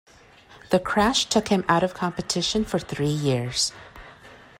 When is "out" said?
1.69-1.83